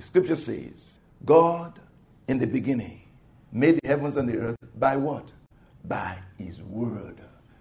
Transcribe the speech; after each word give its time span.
The 0.00 0.06
scripture 0.06 0.36
says, 0.36 0.98
God 1.26 1.78
in 2.26 2.38
the 2.38 2.46
beginning 2.46 3.02
made 3.52 3.78
the 3.82 3.86
heavens 3.86 4.16
and 4.16 4.26
the 4.26 4.38
earth 4.38 4.56
by 4.78 4.96
what? 4.96 5.30
By 5.84 6.16
his 6.38 6.62
word. 6.62 7.20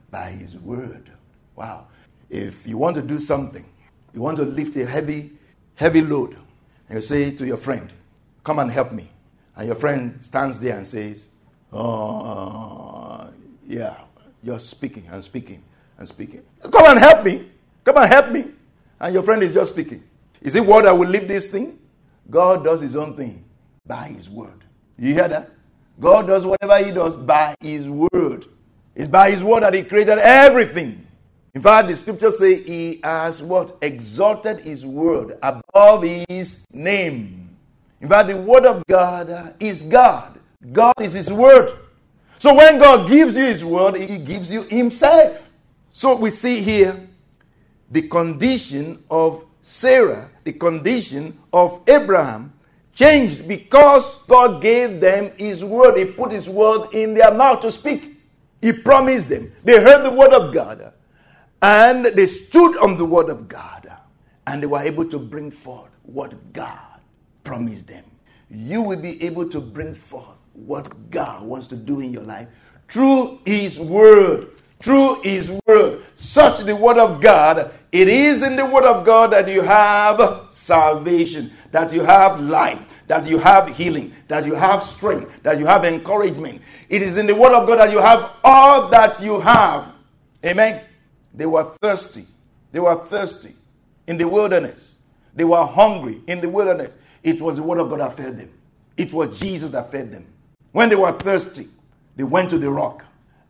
By 0.10 0.30
his 0.30 0.56
word. 0.56 1.12
Wow. 1.58 1.88
If 2.30 2.66
you 2.66 2.78
want 2.78 2.96
to 2.96 3.02
do 3.02 3.20
something, 3.20 3.66
you 4.14 4.22
want 4.22 4.38
to 4.38 4.44
lift 4.44 4.78
a 4.78 4.86
heavy, 4.86 5.32
heavy 5.76 6.02
load, 6.02 6.38
and 6.88 6.96
you 6.96 7.02
say 7.02 7.36
to 7.36 7.46
your 7.46 7.58
friend, 7.58 7.92
Come 8.46 8.60
and 8.60 8.72
help 8.72 8.94
me. 8.94 9.10
And 9.58 9.68
your 9.68 9.76
friend 9.76 10.18
stands 10.24 10.62
there 10.62 10.78
and 10.78 10.88
says, 10.88 11.28
Oh, 11.74 13.28
yeah, 13.68 13.98
you're 14.42 14.62
speaking 14.62 15.04
and 15.12 15.22
speaking 15.22 15.62
and 15.98 16.08
speaking. 16.08 16.44
Come 16.62 16.86
and 16.86 17.00
help 17.00 17.26
me. 17.26 17.50
Come 17.84 17.98
and 17.98 18.10
help 18.10 18.30
me. 18.30 18.46
And 18.98 19.14
your 19.14 19.24
friend 19.24 19.44
is 19.44 19.54
just 19.54 19.74
speaking. 19.74 20.02
Is 20.40 20.56
it 20.56 20.66
what 20.66 20.86
I 20.86 20.94
will 20.94 21.10
lift 21.10 21.28
this 21.28 21.50
thing? 21.50 21.76
God 22.30 22.64
does 22.64 22.82
his 22.82 22.96
own 22.96 23.16
thing 23.16 23.44
by 23.86 24.08
his 24.08 24.30
word. 24.30 24.64
You 24.98 25.14
hear 25.14 25.28
that? 25.28 25.52
God 26.00 26.28
does 26.28 26.46
whatever 26.46 26.84
he 26.84 26.92
does 26.92 27.16
by 27.16 27.56
his 27.60 27.88
word. 27.88 28.46
It's 28.96 29.08
by 29.08 29.32
his 29.32 29.44
word 29.44 29.64
that 29.64 29.74
he 29.74 29.84
created 29.84 30.18
everything. 30.18 31.06
In 31.54 31.62
fact, 31.62 31.88
the 31.88 31.96
scriptures 31.96 32.38
say 32.38 32.62
he 32.62 33.00
has 33.04 33.42
what? 33.42 33.78
Exalted 33.82 34.60
his 34.62 34.86
word 34.86 35.38
above 35.42 36.04
his 36.04 36.66
name. 36.72 37.50
In 38.02 38.08
fact, 38.08 38.30
the 38.30 38.38
word 38.38 38.66
of 38.66 38.84
God 38.88 39.56
is 39.60 39.82
God. 39.82 40.40
God 40.72 40.94
is 41.02 41.14
his 41.14 41.32
word. 41.32 41.78
So 42.38 42.54
when 42.54 42.78
God 42.78 43.10
gives 43.10 43.36
you 43.36 43.46
his 43.46 43.66
word, 43.66 43.98
he 43.98 44.20
gives 44.20 44.52
you 44.52 44.64
himself. 44.64 45.50
So 45.92 46.16
we 46.16 46.32
see 46.32 46.62
here 46.62 46.96
the 47.92 48.04
condition 48.08 49.04
of 49.10 49.44
Sarah, 49.62 50.29
the 50.44 50.54
condition 50.54 51.38
of 51.54 51.82
Abraham 51.88 52.54
changed 52.94 53.48
because 53.48 54.22
God 54.24 54.62
gave 54.62 55.00
them 55.00 55.32
his 55.38 55.64
word. 55.64 55.98
He 55.98 56.06
put 56.06 56.32
his 56.32 56.50
word 56.50 56.94
in 56.94 57.14
their 57.14 57.34
mouth 57.34 57.62
to 57.62 57.72
speak. 57.72 58.18
He 58.62 58.74
promised 58.74 59.30
them. 59.30 59.52
They 59.64 59.82
heard 59.82 60.04
the 60.04 60.12
word 60.12 60.34
of 60.34 60.54
God 60.54 60.94
and 61.62 62.06
they 62.06 62.28
stood 62.28 62.78
on 62.78 62.98
the 62.98 63.06
word 63.06 63.30
of 63.30 63.48
God 63.48 63.92
and 64.48 64.62
they 64.62 64.68
were 64.68 64.82
able 64.82 65.06
to 65.10 65.20
bring 65.20 65.52
forth 65.52 65.90
what 66.04 66.54
God 66.54 66.80
promised 67.44 67.88
them. 67.88 68.04
You 68.50 68.82
will 68.82 69.00
be 69.00 69.22
able 69.24 69.48
to 69.50 69.62
bring 69.62 69.94
forth 69.94 70.38
what 70.54 71.12
God 71.12 71.44
wants 71.44 71.68
to 71.68 71.76
do 71.76 72.00
in 72.00 72.12
your 72.12 72.24
life 72.24 72.48
through 72.88 73.40
his 73.46 73.80
word. 73.80 74.50
Through 74.82 75.22
his 75.22 75.52
word. 75.68 76.04
Search 76.16 76.60
the 76.60 76.76
word 76.76 76.98
of 76.98 77.22
God. 77.22 77.72
It 77.92 78.08
is 78.08 78.44
in 78.44 78.56
the 78.56 78.66
word 78.66 78.84
of 78.84 79.06
God 79.06 79.32
that 79.32 79.48
you 79.48 79.62
have 79.62 80.48
salvation, 80.52 81.52
that 81.72 81.92
you 81.92 82.02
have 82.02 82.40
life, 82.40 82.80
that 83.08 83.28
you 83.28 83.40
have 83.40 83.76
healing, 83.76 84.14
that 84.28 84.46
you 84.46 84.54
have 84.54 84.84
strength, 84.84 85.42
that 85.42 85.58
you 85.58 85.66
have 85.66 85.84
encouragement. 85.86 86.62
It 86.90 87.02
is 87.02 87.18
in 87.18 87.26
the 87.26 87.36
word 87.36 87.54
of 87.54 87.68
God 87.68 87.80
that 87.80 87.92
you 87.92 88.00
have 88.00 88.32
all 88.44 88.90
that 88.90 89.20
you 89.22 89.40
have. 89.40 89.92
Amen. 90.46 90.82
They 91.34 91.48
were 91.48 91.64
thirsty. 91.82 92.28
They 92.72 92.80
were 92.80 92.96
thirsty 93.08 93.56
in 94.08 94.18
the 94.18 94.28
wilderness. 94.28 94.98
They 95.34 95.44
were 95.44 95.66
hungry 95.66 96.22
in 96.28 96.42
the 96.42 96.50
wilderness. 96.50 96.92
It 97.24 97.42
was 97.42 97.56
the 97.56 97.64
word 97.64 97.80
of 97.80 97.90
God 97.90 98.00
that 98.00 98.16
fed 98.16 98.38
them. 98.38 98.52
It 98.98 99.12
was 99.12 99.40
Jesus 99.40 99.72
that 99.72 99.92
fed 99.92 100.12
them. 100.12 100.26
When 100.72 100.90
they 100.90 100.96
were 100.96 101.12
thirsty, 101.12 101.68
they 102.16 102.24
went 102.24 102.50
to 102.52 102.60
the 102.60 102.70
rock 102.70 103.04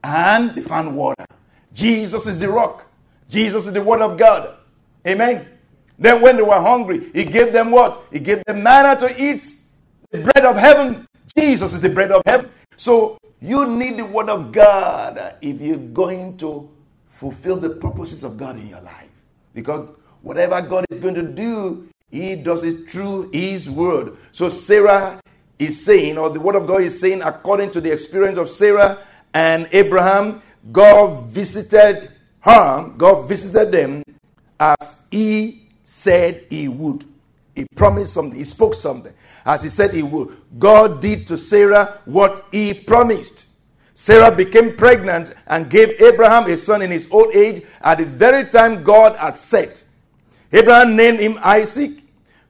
and 0.03 0.52
they 0.52 0.62
found 0.62 0.96
water. 0.96 1.25
Jesus 1.74 2.25
is 2.25 2.40
the 2.40 2.50
rock. 2.50 2.88
Jesus 3.29 3.66
is 3.67 3.73
the 3.73 3.81
word 3.81 4.01
of 4.01 4.17
God. 4.17 4.57
Amen. 5.07 5.47
Then 5.97 6.22
when 6.22 6.38
they 6.38 6.44
were 6.44 6.59
hungry, 6.59 7.12
he 7.13 7.23
gave 7.23 7.53
them 7.53 7.72
what? 7.72 8.06
He 8.12 8.19
gave 8.19 8.44
them 8.45 8.63
manna 8.63 9.00
to 9.00 9.23
eat. 9.23 9.56
The 10.12 10.19
bread 10.19 10.45
of 10.45 10.57
heaven. 10.57 11.07
Jesus 11.38 11.73
is 11.73 11.81
the 11.81 11.89
bread 11.89 12.12
of 12.12 12.23
heaven. 12.25 12.50
So 12.78 13.18
you 13.41 13.66
need 13.68 13.97
the 13.97 14.06
word 14.06 14.29
of 14.29 14.51
God 14.51 15.35
if 15.41 15.62
you're 15.62 15.78
going 15.78 16.38
to 16.38 16.69
fulfill 17.09 17.57
the 17.57 17.69
purposes 17.69 18.23
of 18.23 18.38
God 18.38 18.56
in 18.57 18.68
your 18.68 18.81
life. 18.81 19.09
Because 19.53 19.89
whatever 20.22 20.62
God 20.62 20.85
is 20.89 21.00
going 21.00 21.16
to 21.16 21.23
do, 21.23 21.88
he 22.09 22.35
does 22.35 22.63
it 22.63 22.89
through 22.89 23.29
his 23.31 23.69
word. 23.69 24.18
So 24.31 24.50
Sarah 24.50 25.22
is 25.59 25.84
saying, 25.84 26.18
or 26.18 26.29
the 26.29 26.39
word 26.39 26.56
of 26.56 26.66
God 26.66 26.81
is 26.81 27.00
saying, 27.00 27.22
according 27.22 27.72
to 27.72 27.81
the 27.81 27.91
experience 27.91 28.39
of 28.39 28.50
Sarah 28.50 28.97
and 29.34 29.68
Abraham, 29.72 30.41
God 30.72 31.25
visited 31.28 32.12
her, 32.41 32.91
God 32.97 33.27
visited 33.27 33.72
them 33.72 34.03
as 34.59 35.03
he 35.11 35.67
said 35.83 36.45
he 36.50 36.67
would. 36.67 37.05
He 37.55 37.66
promised 37.75 38.13
something, 38.13 38.38
he 38.38 38.45
spoke 38.45 38.73
something 38.73 39.13
as 39.45 39.63
he 39.63 39.69
said 39.69 39.94
he 39.94 40.03
would. 40.03 40.35
God 40.57 41.01
did 41.01 41.27
to 41.27 41.38
Sarah 41.38 42.00
what 42.05 42.45
he 42.51 42.73
promised. 42.73 43.47
Sarah 43.94 44.33
became 44.33 44.77
pregnant 44.77 45.35
and 45.47 45.69
gave 45.69 46.01
Abraham 46.01 46.50
a 46.50 46.55
son 46.55 46.81
in 46.81 46.91
his 46.91 47.07
old 47.11 47.35
age 47.35 47.66
at 47.81 47.97
the 47.97 48.05
very 48.05 48.50
time 48.50 48.83
God 48.83 49.17
had 49.17 49.38
said. 49.38 49.81
Abraham 50.53 50.95
named 50.95 51.19
him 51.19 51.38
Isaac. 51.41 51.91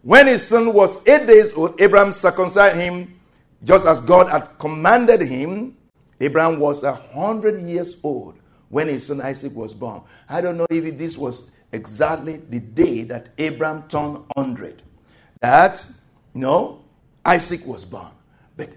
When 0.03 0.27
his 0.27 0.45
son 0.47 0.73
was 0.73 1.05
eight 1.07 1.25
days 1.25 1.51
old, 1.53 1.81
Abraham 1.81 2.13
circumcised 2.13 2.75
him 2.77 3.19
just 3.63 3.87
as 3.87 3.99
God 4.01 4.29
had 4.29 4.47
commanded 4.59 5.21
him. 5.21 5.75
Abraham 6.21 6.59
was 6.59 6.83
a 6.83 6.93
hundred 6.93 7.61
years 7.63 7.97
old 8.03 8.35
when 8.69 8.87
his 8.87 9.07
son 9.07 9.21
Isaac 9.21 9.55
was 9.55 9.73
born. 9.73 10.01
I 10.27 10.41
don't 10.41 10.57
know 10.57 10.67
if 10.69 10.97
this 10.97 11.17
was 11.17 11.51
exactly 11.71 12.37
the 12.37 12.59
day 12.59 13.03
that 13.03 13.29
Abraham 13.37 13.83
turned 13.89 14.19
100. 14.35 14.81
That, 15.41 15.85
you 16.33 16.41
know, 16.41 16.83
Isaac 17.25 17.65
was 17.65 17.85
born. 17.85 18.11
But 18.55 18.69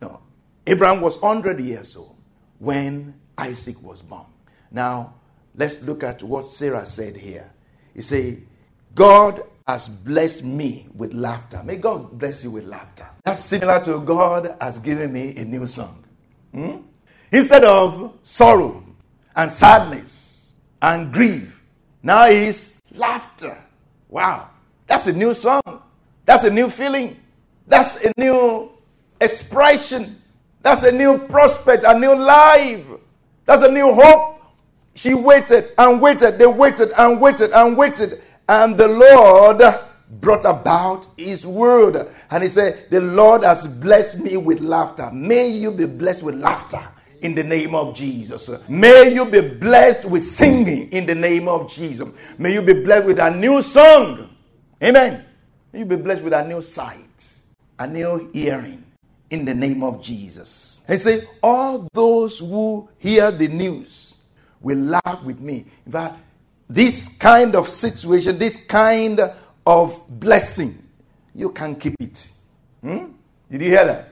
no, 0.00 0.20
Abraham 0.66 1.00
was 1.00 1.20
100 1.20 1.60
years 1.60 1.96
old 1.96 2.16
when 2.58 3.14
Isaac 3.38 3.82
was 3.82 4.02
born. 4.02 4.26
Now, 4.70 5.14
let's 5.54 5.82
look 5.82 6.02
at 6.02 6.22
what 6.22 6.46
Sarah 6.46 6.86
said 6.86 7.16
here. 7.16 7.50
He 7.94 8.02
said, 8.02 8.42
God 8.94 9.42
has 9.66 9.88
blessed 9.88 10.44
me 10.44 10.86
with 10.94 11.12
laughter. 11.14 11.62
May 11.64 11.76
God 11.76 12.18
bless 12.18 12.44
you 12.44 12.50
with 12.50 12.64
laughter. 12.64 13.06
That's 13.24 13.44
similar 13.44 13.82
to 13.84 14.00
God 14.00 14.56
has 14.60 14.78
given 14.78 15.12
me 15.12 15.36
a 15.36 15.44
new 15.44 15.66
song. 15.66 16.04
Hmm? 16.52 16.76
Instead 17.32 17.64
of 17.64 18.18
sorrow 18.22 18.83
and 19.36 19.50
sadness 19.50 20.52
and 20.80 21.12
grief, 21.12 21.60
now 22.02 22.26
is 22.26 22.80
laughter. 22.92 23.56
Wow. 24.08 24.50
That's 24.86 25.06
a 25.06 25.12
new 25.12 25.34
song. 25.34 25.82
That's 26.26 26.44
a 26.44 26.50
new 26.50 26.70
feeling. 26.70 27.16
That's 27.66 27.96
a 27.96 28.12
new 28.16 28.70
expression. 29.20 30.20
That's 30.62 30.82
a 30.82 30.92
new 30.92 31.18
prospect, 31.18 31.84
a 31.84 31.98
new 31.98 32.14
life. 32.14 32.84
That's 33.44 33.62
a 33.62 33.70
new 33.70 33.92
hope. 33.92 34.40
She 34.94 35.14
waited 35.14 35.72
and 35.76 36.00
waited. 36.00 36.38
They 36.38 36.46
waited 36.46 36.92
and 36.96 37.20
waited 37.20 37.52
and 37.52 37.76
waited. 37.76 38.22
And 38.48 38.76
the 38.76 38.88
Lord 38.88 39.62
brought 40.20 40.44
about 40.44 41.06
his 41.16 41.46
word. 41.46 42.08
And 42.30 42.42
he 42.42 42.48
said, 42.48 42.86
The 42.90 43.00
Lord 43.00 43.42
has 43.42 43.66
blessed 43.66 44.18
me 44.18 44.36
with 44.36 44.60
laughter. 44.60 45.10
May 45.10 45.48
you 45.48 45.70
be 45.70 45.86
blessed 45.86 46.22
with 46.22 46.36
laughter 46.36 46.86
in 47.24 47.34
the 47.34 47.42
name 47.42 47.74
of 47.74 47.94
Jesus. 47.94 48.50
May 48.68 49.14
you 49.14 49.24
be 49.24 49.40
blessed 49.40 50.04
with 50.04 50.22
singing 50.22 50.92
in 50.92 51.06
the 51.06 51.14
name 51.14 51.48
of 51.48 51.70
Jesus. 51.70 52.06
May 52.36 52.52
you 52.52 52.60
be 52.60 52.74
blessed 52.74 53.06
with 53.06 53.18
a 53.18 53.30
new 53.34 53.62
song. 53.62 54.28
Amen. 54.82 55.24
May 55.72 55.78
you 55.80 55.84
be 55.86 55.96
blessed 55.96 56.22
with 56.22 56.34
a 56.34 56.46
new 56.46 56.60
sight, 56.60 57.32
a 57.78 57.86
new 57.86 58.30
hearing 58.30 58.84
in 59.30 59.46
the 59.46 59.54
name 59.54 59.82
of 59.82 60.02
Jesus. 60.02 60.82
He 60.86 60.98
said, 60.98 61.26
all 61.42 61.88
those 61.94 62.38
who 62.40 62.90
hear 62.98 63.30
the 63.30 63.48
news 63.48 64.16
will 64.60 64.78
laugh 64.78 65.22
with 65.24 65.40
me. 65.40 65.64
In 65.86 65.92
fact, 65.92 66.18
this 66.68 67.08
kind 67.18 67.56
of 67.56 67.70
situation, 67.70 68.38
this 68.38 68.58
kind 68.68 69.18
of 69.66 70.02
blessing, 70.10 70.76
you 71.34 71.50
can 71.50 71.74
keep 71.76 71.94
it. 72.00 72.30
Hmm? 72.82 73.06
Did 73.50 73.62
you 73.62 73.68
hear 73.68 73.86
that? 73.86 74.08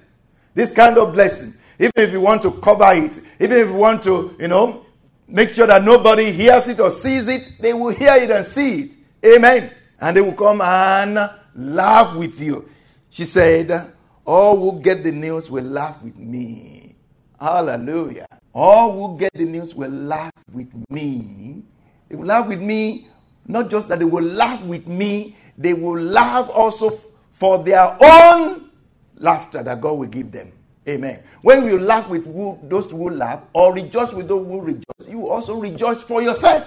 This 0.54 0.70
kind 0.70 0.96
of 0.96 1.12
blessing, 1.12 1.52
even 1.78 1.92
if 1.96 2.12
you 2.12 2.20
want 2.20 2.42
to 2.42 2.52
cover 2.52 2.92
it, 2.92 3.20
even 3.40 3.56
if 3.58 3.68
you 3.68 3.74
want 3.74 4.02
to, 4.04 4.36
you 4.38 4.48
know, 4.48 4.86
make 5.28 5.50
sure 5.50 5.66
that 5.66 5.82
nobody 5.82 6.30
hears 6.32 6.68
it 6.68 6.80
or 6.80 6.90
sees 6.90 7.28
it, 7.28 7.52
they 7.60 7.72
will 7.72 7.92
hear 7.94 8.14
it 8.16 8.30
and 8.30 8.44
see 8.44 8.82
it. 8.82 8.94
Amen. 9.24 9.70
And 10.00 10.16
they 10.16 10.20
will 10.20 10.34
come 10.34 10.60
and 10.60 11.30
laugh 11.54 12.14
with 12.16 12.40
you. 12.40 12.68
She 13.10 13.24
said, 13.24 13.92
All 14.24 14.58
who 14.58 14.80
get 14.80 15.02
the 15.02 15.12
news 15.12 15.50
will 15.50 15.64
laugh 15.64 16.02
with 16.02 16.16
me. 16.16 16.94
Hallelujah. 17.40 18.26
All 18.54 18.92
who 18.92 19.18
get 19.18 19.32
the 19.32 19.44
news 19.44 19.74
will 19.74 19.90
laugh 19.90 20.32
with 20.52 20.68
me. 20.90 21.62
They 22.08 22.16
will 22.16 22.26
laugh 22.26 22.46
with 22.46 22.60
me, 22.60 23.08
not 23.46 23.70
just 23.70 23.88
that 23.88 23.98
they 23.98 24.04
will 24.04 24.24
laugh 24.24 24.62
with 24.62 24.86
me, 24.86 25.36
they 25.56 25.74
will 25.74 26.00
laugh 26.00 26.48
also 26.50 26.98
for 27.30 27.62
their 27.62 27.96
own 28.00 28.70
laughter 29.16 29.62
that 29.62 29.80
God 29.80 29.98
will 29.98 30.08
give 30.08 30.30
them. 30.30 30.52
Amen. 30.88 31.22
When 31.42 31.64
you 31.66 31.78
laugh 31.78 32.08
with 32.08 32.24
who, 32.24 32.58
those 32.64 32.90
who 32.90 33.10
laugh 33.10 33.42
or 33.52 33.72
rejoice 33.72 34.12
with 34.12 34.28
those 34.28 34.46
who 34.46 34.60
rejoice, 34.60 35.08
you 35.08 35.28
also 35.28 35.54
rejoice 35.54 36.02
for 36.02 36.22
yourself. 36.22 36.66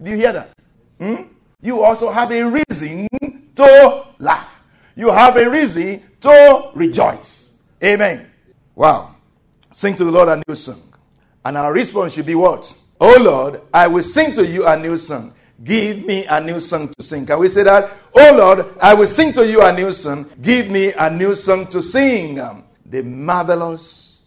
Do 0.00 0.10
you 0.10 0.16
hear 0.16 0.32
that? 0.32 0.50
Hmm? 0.98 1.22
You 1.60 1.82
also 1.82 2.10
have 2.10 2.30
a 2.30 2.44
reason 2.44 3.08
to 3.56 4.06
laugh. 4.20 4.62
You 4.94 5.10
have 5.10 5.36
a 5.36 5.50
reason 5.50 6.02
to 6.20 6.70
rejoice. 6.74 7.52
Amen. 7.82 8.30
Wow. 8.76 9.16
Sing 9.72 9.96
to 9.96 10.04
the 10.04 10.10
Lord 10.10 10.28
a 10.28 10.42
new 10.46 10.54
song. 10.54 10.82
And 11.44 11.56
our 11.56 11.72
response 11.72 12.12
should 12.12 12.26
be 12.26 12.34
what? 12.36 12.72
Oh 13.00 13.16
Lord, 13.20 13.60
I 13.72 13.86
will 13.88 14.02
sing 14.02 14.32
to 14.34 14.46
you 14.46 14.66
a 14.66 14.76
new 14.76 14.98
song. 14.98 15.32
Give 15.62 16.04
me 16.04 16.24
a 16.26 16.40
new 16.40 16.60
song 16.60 16.88
to 16.96 17.02
sing. 17.02 17.26
Can 17.26 17.40
we 17.40 17.48
say 17.48 17.64
that? 17.64 17.90
Oh 18.14 18.34
Lord, 18.36 18.66
I 18.80 18.94
will 18.94 19.06
sing 19.08 19.32
to 19.32 19.46
you 19.46 19.62
a 19.62 19.72
new 19.72 19.92
song. 19.92 20.30
Give 20.40 20.70
me 20.70 20.92
a 20.92 21.10
new 21.10 21.34
song 21.34 21.66
to 21.68 21.82
sing. 21.82 22.38
The 22.88 23.02
marvelous 23.02 24.20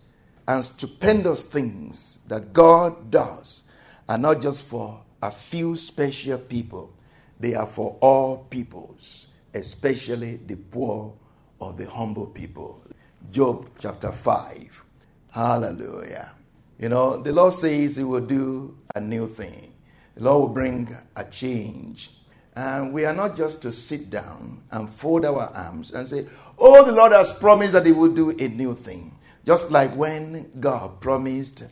and 0.48 0.64
stupendous 0.64 1.44
things 1.44 2.20
that 2.28 2.54
God 2.54 3.10
does 3.10 3.64
are 4.08 4.18
not 4.18 4.42
just 4.42 4.64
for 4.64 5.02
a 5.22 5.32
few 5.32 5.76
special 5.76 6.38
people, 6.38 6.94
they 7.40 7.56
are 7.56 7.66
for 7.66 7.98
all 8.02 8.46
peoples, 8.50 9.28
especially 9.54 10.38
the 10.46 10.56
poor 10.56 11.14
or 11.60 11.74
the 11.74 11.90
humble 11.90 12.28
people. 12.28 12.84
Job 13.32 13.70
chapter 13.80 14.12
5. 14.12 14.84
Hallelujah. 15.32 16.32
You 16.78 16.90
know, 16.90 17.18
the 17.18 17.32
Lord 17.32 17.54
says 17.54 17.96
He 17.96 18.04
will 18.04 18.26
do 18.26 18.78
a 18.96 19.00
new 19.00 19.28
thing, 19.28 19.74
the 20.16 20.24
Lord 20.24 20.42
will 20.42 20.54
bring 20.54 20.98
a 21.16 21.24
change. 21.26 22.12
And 22.54 22.92
we 22.92 23.06
are 23.06 23.14
not 23.14 23.38
just 23.38 23.62
to 23.62 23.72
sit 23.72 24.10
down 24.10 24.62
and 24.72 24.90
fold 24.90 25.24
our 25.24 25.50
arms 25.56 25.94
and 25.94 26.06
say, 26.06 26.28
Oh, 26.64 26.86
the 26.86 26.92
Lord 26.92 27.12
has 27.12 27.32
promised 27.32 27.74
that 27.74 27.88
He 27.88 27.92
will 27.92 28.14
do 28.14 28.30
a 28.30 28.48
new 28.48 28.76
thing. 28.76 29.18
Just 29.48 29.72
like 29.72 29.96
when 29.96 30.52
God 30.60 31.02
promised, 31.02 31.64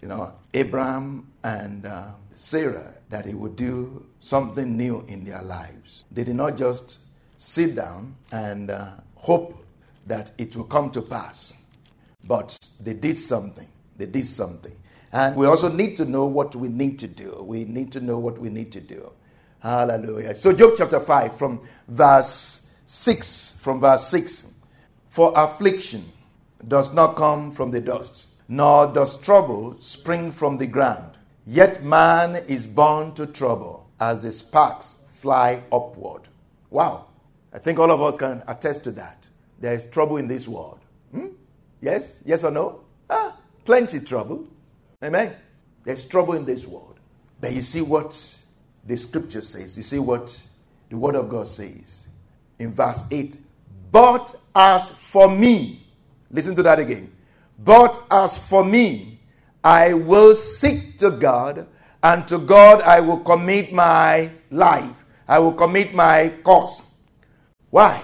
you 0.00 0.06
know, 0.06 0.34
Abraham 0.54 1.32
and 1.42 1.84
uh, 1.84 2.10
Sarah 2.36 2.94
that 3.10 3.26
He 3.26 3.34
would 3.34 3.56
do 3.56 4.06
something 4.20 4.76
new 4.76 5.04
in 5.08 5.24
their 5.24 5.42
lives. 5.42 6.04
They 6.12 6.22
did 6.22 6.36
not 6.36 6.56
just 6.56 7.00
sit 7.38 7.74
down 7.74 8.14
and 8.30 8.70
uh, 8.70 8.90
hope 9.16 9.64
that 10.06 10.30
it 10.38 10.54
will 10.54 10.64
come 10.64 10.92
to 10.92 11.02
pass, 11.02 11.52
but 12.22 12.56
they 12.78 12.94
did 12.94 13.18
something. 13.18 13.66
They 13.96 14.06
did 14.06 14.28
something. 14.28 14.76
And 15.12 15.34
we 15.34 15.46
also 15.46 15.68
need 15.68 15.96
to 15.96 16.04
know 16.04 16.26
what 16.26 16.54
we 16.54 16.68
need 16.68 17.00
to 17.00 17.08
do. 17.08 17.42
We 17.44 17.64
need 17.64 17.90
to 17.92 18.00
know 18.00 18.18
what 18.18 18.38
we 18.38 18.50
need 18.50 18.70
to 18.72 18.80
do. 18.80 19.10
Hallelujah. 19.58 20.36
So, 20.36 20.52
Job 20.52 20.74
chapter 20.78 21.00
5, 21.00 21.36
from 21.36 21.62
verse 21.88 22.64
6, 22.84 23.45
from 23.66 23.80
verse 23.80 24.06
6. 24.06 24.46
For 25.10 25.32
affliction 25.34 26.04
does 26.68 26.94
not 26.94 27.16
come 27.16 27.50
from 27.50 27.72
the 27.72 27.80
dust, 27.80 28.28
nor 28.46 28.86
does 28.86 29.20
trouble 29.20 29.74
spring 29.80 30.30
from 30.30 30.56
the 30.56 30.68
ground. 30.68 31.18
Yet 31.44 31.82
man 31.82 32.36
is 32.46 32.64
born 32.64 33.12
to 33.14 33.26
trouble 33.26 33.90
as 33.98 34.22
the 34.22 34.30
sparks 34.30 35.02
fly 35.20 35.64
upward. 35.72 36.28
Wow. 36.70 37.06
I 37.52 37.58
think 37.58 37.80
all 37.80 37.90
of 37.90 38.00
us 38.00 38.16
can 38.16 38.40
attest 38.46 38.84
to 38.84 38.92
that. 38.92 39.26
There 39.58 39.74
is 39.74 39.86
trouble 39.86 40.18
in 40.18 40.28
this 40.28 40.46
world. 40.46 40.78
Hmm? 41.10 41.30
Yes? 41.80 42.20
Yes 42.24 42.44
or 42.44 42.52
no? 42.52 42.82
Ah, 43.10 43.36
Plenty 43.64 43.98
trouble. 43.98 44.46
Amen. 45.02 45.34
There's 45.82 46.04
trouble 46.04 46.34
in 46.34 46.44
this 46.44 46.68
world. 46.68 47.00
But 47.40 47.52
you 47.52 47.62
see 47.62 47.82
what 47.82 48.12
the 48.84 48.96
scripture 48.96 49.42
says. 49.42 49.76
You 49.76 49.82
see 49.82 49.98
what 49.98 50.40
the 50.88 50.96
word 50.96 51.16
of 51.16 51.28
God 51.28 51.48
says 51.48 52.06
in 52.60 52.72
verse 52.72 53.04
8. 53.10 53.38
But 53.90 54.34
as 54.54 54.90
for 54.90 55.30
me, 55.30 55.80
listen 56.30 56.54
to 56.56 56.62
that 56.62 56.78
again. 56.78 57.12
But 57.58 58.02
as 58.10 58.36
for 58.36 58.64
me, 58.64 59.18
I 59.64 59.94
will 59.94 60.34
seek 60.34 60.98
to 60.98 61.10
God, 61.10 61.66
and 62.02 62.28
to 62.28 62.38
God 62.38 62.82
I 62.82 63.00
will 63.00 63.18
commit 63.20 63.72
my 63.72 64.30
life. 64.50 65.04
I 65.26 65.38
will 65.38 65.52
commit 65.52 65.92
my 65.94 66.32
cause. 66.44 66.82
Why? 67.70 68.02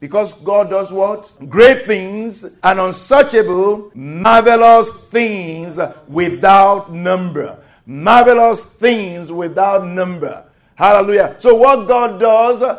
Because 0.00 0.32
God 0.34 0.70
does 0.70 0.90
what? 0.90 1.32
Great 1.48 1.82
things 1.84 2.44
and 2.62 2.80
unsearchable, 2.80 3.90
marvelous 3.94 4.90
things 5.04 5.78
without 6.08 6.92
number. 6.92 7.58
Marvelous 7.86 8.64
things 8.64 9.30
without 9.30 9.86
number. 9.86 10.44
Hallelujah. 10.74 11.36
So, 11.38 11.54
what 11.54 11.86
God 11.86 12.18
does 12.18 12.78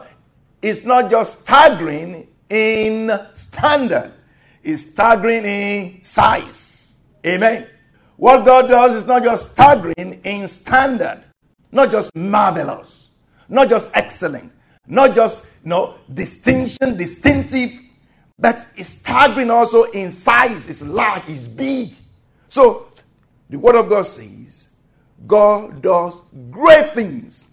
is 0.61 0.83
not 0.83 1.09
just 1.09 1.41
staggering 1.41 2.27
in 2.49 3.11
standard, 3.33 4.11
is 4.63 4.89
staggering 4.91 5.45
in 5.45 6.03
size. 6.03 6.97
Amen. 7.25 7.67
What 8.17 8.45
God 8.45 8.67
does 8.67 8.95
is 8.95 9.05
not 9.05 9.23
just 9.23 9.51
staggering 9.51 10.21
in 10.23 10.47
standard, 10.47 11.23
not 11.71 11.91
just 11.91 12.15
marvelous, 12.15 13.09
not 13.49 13.69
just 13.69 13.91
excellent, 13.93 14.51
not 14.87 15.13
just 15.13 15.45
you 15.63 15.69
know, 15.69 15.95
distinction, 16.13 16.97
distinctive, 16.97 17.71
but 18.37 18.65
it's 18.75 18.89
staggering 18.89 19.49
also 19.49 19.83
in 19.91 20.11
size. 20.11 20.69
It's 20.69 20.81
large, 20.81 21.23
it's 21.27 21.47
big. 21.47 21.93
So 22.47 22.87
the 23.49 23.57
word 23.59 23.75
of 23.75 23.89
God 23.89 24.05
says 24.05 24.69
God 25.27 25.81
does 25.81 26.21
great 26.51 26.93
things, 26.93 27.49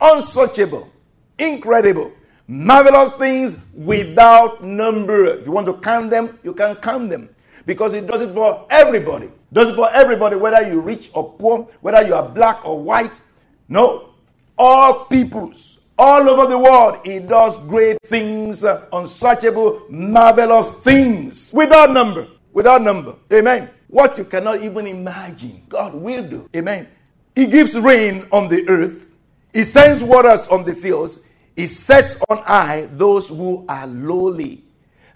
unsearchable, 0.00 0.90
incredible, 1.38 2.12
marvelous 2.48 3.12
things 3.14 3.56
without 3.74 4.62
number. 4.62 5.26
If 5.26 5.46
you 5.46 5.52
want 5.52 5.66
to 5.66 5.74
count 5.74 6.10
them, 6.10 6.38
you 6.42 6.54
can 6.54 6.76
count 6.76 7.10
them. 7.10 7.28
Because 7.64 7.94
it 7.94 8.06
does 8.06 8.20
it 8.20 8.32
for 8.32 8.66
everybody. 8.70 9.30
Does 9.52 9.68
it 9.68 9.74
for 9.76 9.90
everybody, 9.90 10.36
whether 10.36 10.68
you're 10.68 10.80
rich 10.80 11.10
or 11.14 11.32
poor, 11.32 11.68
whether 11.80 12.06
you 12.06 12.14
are 12.14 12.28
black 12.28 12.64
or 12.64 12.80
white. 12.80 13.20
No. 13.68 14.10
All 14.58 15.04
peoples 15.06 15.76
all 15.98 16.28
over 16.28 16.46
the 16.46 16.58
world, 16.58 16.98
He 17.04 17.18
does 17.18 17.58
great 17.60 17.98
things, 18.02 18.64
uh, 18.64 18.86
unsearchable, 18.92 19.82
marvelous 19.88 20.70
things 20.82 21.52
without 21.54 21.92
number. 21.92 22.28
Without 22.52 22.82
number. 22.82 23.14
Amen. 23.32 23.70
What 23.88 24.18
you 24.18 24.24
cannot 24.24 24.62
even 24.62 24.86
imagine, 24.86 25.62
God 25.68 25.94
will 25.94 26.26
do. 26.26 26.48
Amen. 26.54 26.88
He 27.34 27.46
gives 27.46 27.74
rain 27.74 28.26
on 28.32 28.48
the 28.48 28.68
earth, 28.68 29.06
He 29.52 29.64
sends 29.64 30.02
waters 30.02 30.48
on 30.48 30.64
the 30.64 30.74
fields, 30.74 31.20
He 31.56 31.66
sets 31.66 32.16
on 32.28 32.38
high 32.38 32.86
those 32.92 33.28
who 33.28 33.64
are 33.68 33.86
lowly. 33.86 34.62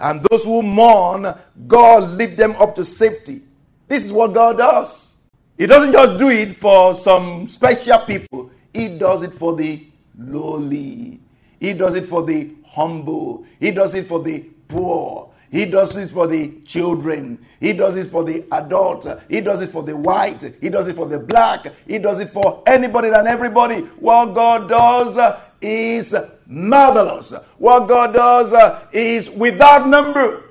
And 0.00 0.24
those 0.30 0.42
who 0.44 0.62
mourn, 0.62 1.34
God 1.66 2.08
lift 2.10 2.38
them 2.38 2.56
up 2.56 2.74
to 2.76 2.84
safety. 2.84 3.42
This 3.86 4.02
is 4.02 4.10
what 4.10 4.32
God 4.32 4.56
does. 4.56 5.14
He 5.58 5.66
doesn't 5.66 5.92
just 5.92 6.18
do 6.18 6.30
it 6.30 6.56
for 6.56 6.94
some 6.94 7.46
special 7.48 7.98
people, 8.00 8.50
He 8.72 8.96
does 8.98 9.22
it 9.22 9.34
for 9.34 9.54
the 9.54 9.84
lowly. 10.18 11.20
He 11.60 11.74
does 11.74 11.94
it 11.94 12.06
for 12.06 12.22
the 12.22 12.50
humble. 12.66 13.44
He 13.58 13.70
does 13.70 13.92
it 13.94 14.06
for 14.06 14.22
the 14.22 14.40
poor. 14.68 15.28
He 15.50 15.66
does 15.66 15.96
it 15.96 16.10
for 16.10 16.26
the 16.26 16.52
children. 16.64 17.44
He 17.58 17.72
does 17.74 17.96
it 17.96 18.06
for 18.06 18.24
the 18.24 18.44
adult. 18.52 19.06
He 19.28 19.40
does 19.40 19.60
it 19.60 19.70
for 19.70 19.82
the 19.82 19.96
white. 19.96 20.54
He 20.60 20.68
does 20.68 20.86
it 20.88 20.96
for 20.96 21.06
the 21.06 21.18
black. 21.18 21.66
He 21.86 21.98
does 21.98 22.20
it 22.20 22.30
for 22.30 22.62
anybody 22.66 23.08
and 23.08 23.26
everybody. 23.26 23.80
What 23.98 24.34
God 24.34 24.68
does 24.68 25.18
is 25.60 26.14
marvelous. 26.46 27.32
What 27.58 27.88
God 27.88 28.14
does 28.14 28.52
uh, 28.52 28.86
is 28.92 29.30
without 29.30 29.88
number, 29.88 30.44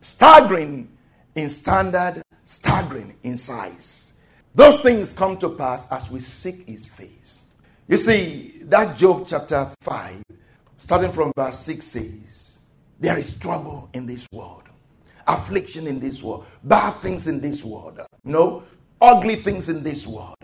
staggering 0.00 0.88
in 1.34 1.50
standard, 1.50 2.22
staggering 2.44 3.16
in 3.22 3.36
size. 3.36 4.12
Those 4.54 4.80
things 4.80 5.12
come 5.12 5.36
to 5.38 5.50
pass 5.50 5.90
as 5.90 6.10
we 6.10 6.20
seek 6.20 6.66
His 6.66 6.86
face. 6.86 7.42
You 7.88 7.96
see, 7.96 8.60
that 8.62 8.96
Job 8.96 9.26
chapter 9.26 9.70
5, 9.82 10.22
starting 10.78 11.12
from 11.12 11.32
verse 11.36 11.58
6 11.58 11.84
says, 11.84 12.58
There 12.98 13.18
is 13.18 13.36
trouble 13.38 13.90
in 13.92 14.06
this 14.06 14.26
world, 14.32 14.62
affliction 15.26 15.86
in 15.86 16.00
this 16.00 16.22
world, 16.22 16.46
bad 16.62 16.92
things 17.00 17.28
in 17.28 17.40
this 17.40 17.62
world, 17.62 18.00
no, 18.24 18.62
ugly 19.00 19.36
things 19.36 19.68
in 19.68 19.82
this 19.82 20.06
world. 20.06 20.36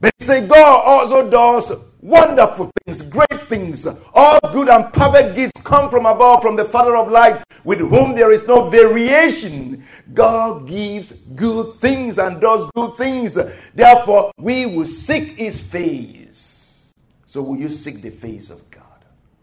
But 0.00 0.12
he 0.18 0.24
said, 0.24 0.48
God 0.48 0.82
also 0.84 1.28
does 1.28 1.72
wonderful 2.00 2.70
things, 2.84 3.02
great 3.02 3.40
things. 3.42 3.86
All 4.14 4.38
good 4.52 4.68
and 4.68 4.92
perfect 4.92 5.34
gifts 5.34 5.60
come 5.62 5.90
from 5.90 6.06
above, 6.06 6.42
from 6.42 6.56
the 6.56 6.64
Father 6.64 6.96
of 6.96 7.10
light, 7.10 7.42
with 7.64 7.80
whom 7.80 8.14
there 8.14 8.30
is 8.30 8.46
no 8.46 8.70
variation. 8.70 9.84
God 10.14 10.68
gives 10.68 11.12
good 11.12 11.74
things 11.76 12.18
and 12.18 12.40
does 12.40 12.70
good 12.74 12.94
things. 12.94 13.36
Therefore, 13.74 14.30
we 14.38 14.66
will 14.66 14.86
seek 14.86 15.36
his 15.36 15.60
face 15.60 16.92
so 17.26 17.42
will 17.42 17.58
you 17.58 17.68
seek 17.68 18.00
the 18.00 18.10
face 18.10 18.48
of 18.48 18.70
God? 18.70 18.78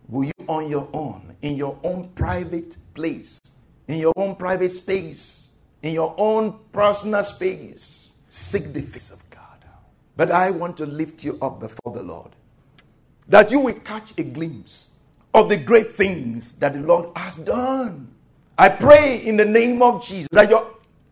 will 0.10 0.26
you 0.26 0.32
on 0.48 0.70
your 0.70 0.88
own, 0.94 1.36
in 1.42 1.56
your 1.56 1.78
own 1.84 2.10
private 2.16 2.78
place, 2.94 3.40
in 3.88 4.00
your 4.00 4.14
own 4.16 4.36
private 4.36 4.72
space, 4.72 5.50
in 5.82 5.94
your 5.94 6.14
own 6.18 6.60
personal 6.72 7.24
space, 7.24 8.14
seek 8.30 8.74
the 8.74 8.82
face 8.82 9.12
of 9.12 9.20
God. 9.20 9.25
But 10.18 10.32
I 10.32 10.50
want 10.52 10.78
to 10.78 10.86
lift 10.86 11.24
you 11.24 11.38
up 11.42 11.60
before 11.60 11.94
the 11.94 12.04
Lord, 12.04 12.32
that 13.28 13.52
you 13.52 13.60
will 13.60 13.74
catch 13.74 14.14
a 14.18 14.24
glimpse 14.24 14.90
of 15.34 15.50
the 15.50 15.58
great 15.58 15.92
things 15.92 16.54
that 16.56 16.74
the 16.74 16.80
Lord 16.80 17.10
has 17.18 17.36
done. 17.38 18.08
I 18.58 18.70
pray 18.70 19.18
in 19.26 19.36
the 19.36 19.46
name 19.46 19.82
of 19.82 20.06
Jesus 20.06 20.30
that 20.32 20.50
your 20.50 20.66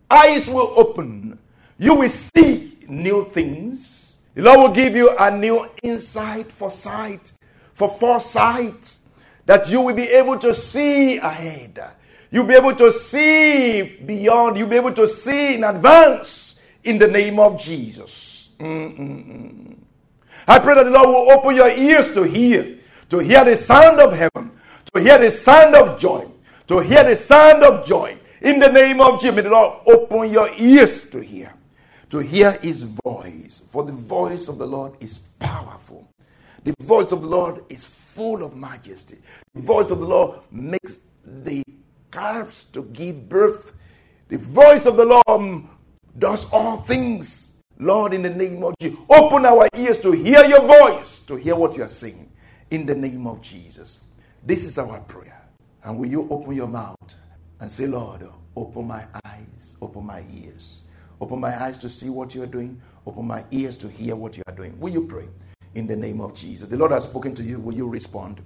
eyes 0.09 0.47
will 0.47 0.73
open. 0.77 1.37
You 1.77 1.95
will 1.95 2.09
see 2.09 2.77
new 2.87 3.25
things. 3.25 4.17
The 4.35 4.43
Lord 4.43 4.59
will 4.59 4.75
give 4.75 4.95
you 4.95 5.15
a 5.17 5.29
new 5.29 5.67
insight 5.83 6.51
for 6.51 6.71
sight, 6.71 7.33
for 7.73 7.89
foresight, 7.89 8.97
that 9.45 9.69
you 9.69 9.81
will 9.81 9.95
be 9.95 10.07
able 10.07 10.39
to 10.39 10.53
see 10.53 11.17
ahead. 11.17 11.83
You'll 12.31 12.45
be 12.45 12.55
able 12.55 12.75
to 12.75 12.91
see 12.91 13.97
beyond. 14.05 14.57
You'll 14.57 14.69
be 14.69 14.77
able 14.77 14.93
to 14.93 15.07
see 15.07 15.55
in 15.55 15.65
advance 15.65 16.59
in 16.83 16.97
the 16.97 17.07
name 17.07 17.37
of 17.39 17.59
Jesus. 17.59 18.32
Mm-mm-mm. 18.63 19.75
I 20.47 20.59
pray 20.59 20.75
that 20.75 20.85
the 20.85 20.89
Lord 20.89 21.09
will 21.09 21.31
open 21.31 21.55
your 21.55 21.69
ears 21.69 22.13
to 22.13 22.23
hear, 22.23 22.77
to 23.09 23.19
hear 23.19 23.43
the 23.43 23.57
sound 23.57 23.99
of 23.99 24.13
heaven, 24.13 24.51
to 24.93 25.01
hear 25.01 25.17
the 25.17 25.31
sound 25.31 25.75
of 25.75 25.99
joy, 25.99 26.25
to 26.67 26.79
hear 26.79 27.03
the 27.03 27.15
sound 27.15 27.63
of 27.63 27.85
joy. 27.85 28.17
In 28.41 28.59
the 28.59 28.71
name 28.71 29.01
of 29.01 29.19
Jesus, 29.19 29.35
may 29.35 29.41
the 29.41 29.49
Lord 29.49 29.81
open 29.85 30.31
your 30.31 30.49
ears 30.57 31.03
to 31.11 31.19
hear, 31.19 31.53
to 32.09 32.19
hear 32.19 32.51
his 32.59 32.83
voice. 32.83 33.63
For 33.71 33.83
the 33.83 33.93
voice 33.93 34.47
of 34.47 34.57
the 34.57 34.65
Lord 34.65 34.93
is 34.99 35.19
powerful. 35.39 36.07
The 36.63 36.73
voice 36.81 37.11
of 37.11 37.21
the 37.21 37.27
Lord 37.27 37.65
is 37.69 37.85
full 37.85 38.43
of 38.43 38.55
majesty. 38.55 39.17
The 39.53 39.61
voice 39.61 39.91
of 39.91 39.99
the 39.99 40.07
Lord 40.07 40.39
makes 40.51 40.99
the 41.25 41.63
calves 42.11 42.65
to 42.71 42.83
give 42.83 43.27
birth. 43.27 43.73
The 44.29 44.37
voice 44.37 44.85
of 44.85 44.95
the 44.95 45.21
Lord 45.27 45.63
does 46.17 46.49
all 46.51 46.77
things. 46.77 47.52
Lord, 47.79 48.13
in 48.13 48.21
the 48.21 48.29
name 48.29 48.63
of 48.63 48.75
Jesus, 48.79 48.99
open 49.09 49.45
our 49.45 49.67
ears 49.75 49.99
to 50.01 50.11
hear 50.11 50.43
your 50.45 50.61
voice, 50.61 51.19
to 51.21 51.35
hear 51.35 51.55
what 51.55 51.75
you 51.75 51.83
are 51.83 51.89
saying. 51.89 52.31
In 52.71 52.85
the 52.85 52.95
name 52.95 53.27
of 53.27 53.41
Jesus. 53.41 54.01
This 54.45 54.65
is 54.65 54.77
our 54.77 54.99
prayer. 55.01 55.41
And 55.83 55.97
will 55.97 56.07
you 56.07 56.27
open 56.29 56.55
your 56.55 56.67
mouth 56.67 56.97
and 57.59 57.69
say, 57.69 57.87
Lord, 57.87 58.27
open 58.55 58.87
my 58.87 59.05
eyes, 59.25 59.75
open 59.81 60.05
my 60.05 60.23
ears. 60.33 60.83
Open 61.21 61.39
my 61.39 61.63
eyes 61.63 61.77
to 61.79 61.89
see 61.89 62.09
what 62.09 62.35
you 62.35 62.43
are 62.43 62.47
doing. 62.47 62.81
Open 63.05 63.25
my 63.25 63.43
ears 63.51 63.77
to 63.77 63.87
hear 63.87 64.15
what 64.15 64.37
you 64.37 64.43
are 64.47 64.55
doing. 64.55 64.77
Will 64.79 64.91
you 64.91 65.05
pray 65.05 65.25
in 65.75 65.87
the 65.87 65.95
name 65.95 66.21
of 66.21 66.33
Jesus? 66.33 66.67
The 66.67 66.77
Lord 66.77 66.91
has 66.91 67.03
spoken 67.03 67.33
to 67.35 67.43
you. 67.43 67.59
Will 67.59 67.73
you 67.73 67.87
respond? 67.87 68.41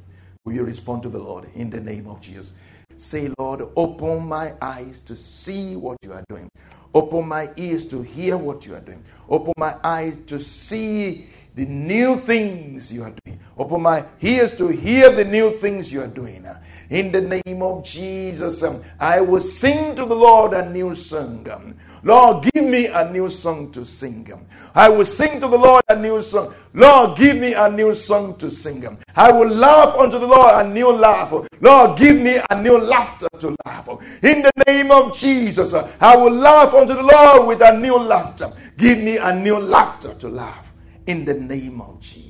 Will 0.46 0.54
you 0.54 0.64
respond 0.64 1.04
to 1.04 1.10
the 1.10 1.20
Lord 1.20 1.48
in 1.56 1.70
the 1.70 1.80
name 1.80 2.08
of 2.08 2.22
Jesus? 2.22 2.54
Say, 2.96 3.30
Lord, 3.38 3.64
open 3.76 4.28
my 4.28 4.54
eyes 4.62 5.00
to 5.02 5.16
see 5.16 5.76
what 5.76 5.98
you 6.02 6.14
are 6.14 6.24
doing. 6.30 6.50
Open 6.98 7.28
my 7.28 7.48
ears 7.58 7.86
to 7.90 8.02
hear 8.02 8.38
what 8.38 8.66
you 8.66 8.74
are 8.74 8.80
doing. 8.80 9.04
Open 9.30 9.54
my 9.56 9.76
eyes 9.84 10.18
to 10.26 10.40
see 10.40 11.28
the 11.54 11.64
new 11.64 12.18
things 12.18 12.92
you 12.92 13.04
are 13.04 13.14
doing. 13.24 13.40
Open 13.56 13.84
my 13.84 14.04
ears 14.20 14.58
to 14.58 14.70
hear 14.70 15.12
the 15.12 15.24
new 15.24 15.52
things 15.58 15.92
you 15.92 16.02
are 16.02 16.08
doing. 16.08 16.44
In 16.90 17.12
the 17.12 17.20
name 17.22 17.62
of 17.62 17.84
Jesus, 17.84 18.64
um, 18.64 18.82
I 19.00 19.20
will 19.20 19.42
sing 19.42 19.94
to 19.96 20.06
the 20.06 20.16
Lord 20.16 20.54
a 20.54 20.70
new 20.70 20.96
song. 20.96 21.46
Um, 21.50 21.76
Lord, 22.04 22.48
give 22.54 22.64
me 22.64 22.86
a 22.88 23.12
new 23.12 23.30
song 23.30 23.72
to 23.74 23.86
sing. 23.86 24.32
Um, 24.32 24.46
I 24.74 24.88
will 24.88 25.06
sing 25.06 25.42
to 25.42 25.50
the 25.50 25.58
Lord 25.58 25.84
a 25.90 25.98
new 25.98 26.22
song. 26.22 26.54
Lord, 26.74 27.18
give 27.18 27.38
me 27.38 27.54
a 27.54 27.70
new 27.70 27.94
song 27.94 28.38
to 28.38 28.50
sing. 28.50 28.98
I 29.18 29.32
will 29.32 29.50
laugh 29.50 29.98
unto 29.98 30.18
the 30.18 30.28
Lord 30.28 30.66
a 30.66 30.70
new 30.70 30.90
laugh. 30.94 31.34
Lord, 31.60 32.00
give 32.00 32.22
me 32.22 32.40
a 32.50 32.62
new 32.62 32.78
laughter 32.78 33.28
to 33.40 33.54
laugh. 33.66 33.90
In 34.24 34.44
the 34.44 34.52
name 34.66 34.90
of 34.90 35.18
Jesus, 35.18 35.74
uh, 35.74 35.92
I 36.00 36.16
will 36.16 36.34
laugh 36.34 36.74
unto 36.74 36.94
the 36.94 37.04
Lord 37.04 37.48
with 37.48 37.62
a 37.62 37.78
new 37.78 37.98
laughter. 37.98 38.54
Give 38.78 39.00
me 39.00 39.18
a 39.18 39.36
new 39.36 39.60
laughter 39.60 40.14
to 40.14 40.30
laugh. 40.30 40.72
In 41.06 41.26
the 41.26 41.34
name 41.34 41.82
of 41.82 42.00
Jesus. 42.00 42.27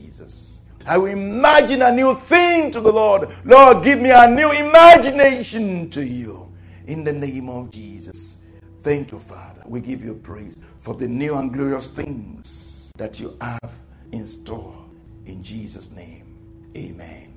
I 0.88 0.98
will 0.98 1.12
imagine 1.12 1.82
a 1.82 1.92
new 1.92 2.16
thing 2.16 2.72
to 2.72 2.80
the 2.80 2.92
Lord. 2.92 3.30
Lord, 3.44 3.84
give 3.84 4.00
me 4.00 4.12
a 4.12 4.28
new 4.30 4.52
imagination 4.52 5.90
to 5.90 6.04
you. 6.04 6.52
In 6.88 7.04
the 7.04 7.12
name 7.12 7.50
of 7.50 7.72
Jesus. 7.72 8.38
Thank 8.84 9.12
you, 9.12 9.20
Father. 9.20 9.62
We 9.66 9.82
give 9.82 10.04
you 10.04 10.14
praise 10.16 10.56
for 10.80 10.94
the 10.94 11.08
new 11.08 11.36
and 11.36 11.52
glorious 11.54 11.88
things 11.88 12.94
that 12.98 13.20
you 13.20 13.36
have 13.42 13.72
in 14.14 14.26
store. 14.26 14.76
In 15.26 15.44
Jesus' 15.44 15.92
name, 15.92 16.72
amen. 16.76 17.37